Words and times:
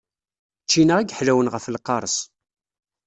Ččina 0.63 0.95
i 0.99 1.03
yeḥlawen 1.09 1.51
ɣef 1.53 1.65
lqareṣ. 1.75 2.15